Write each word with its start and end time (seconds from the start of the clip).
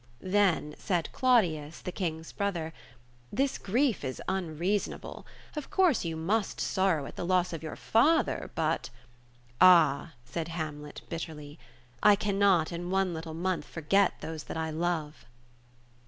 Then 0.23 0.73
said 0.79 1.11
Claudius, 1.11 1.79
the 1.79 1.91
King's 1.91 2.31
brother, 2.31 2.73
"This 3.31 3.59
grief 3.59 4.03
is 4.03 4.19
unreason 4.27 4.95
able. 4.95 5.27
Of 5.55 5.69
course 5.69 6.03
you 6.03 6.15
must 6.15 6.59
sorrow 6.59 7.05
at 7.05 7.15
the 7.17 7.23
loss 7.23 7.53
of 7.53 7.61
your 7.61 7.75
father, 7.75 8.49
but 8.55 8.89
—""Ah," 9.61 10.13
said 10.25 10.47
Hamlet, 10.47 11.03
bitterly, 11.07 11.59
"I 12.01 12.15
cannot 12.15 12.71
in 12.71 12.89
one 12.89 13.13
little 13.13 13.35
month 13.35 13.65
forget 13.65 14.15
those 14.21 14.49
I 14.49 14.71
love." 14.71 15.27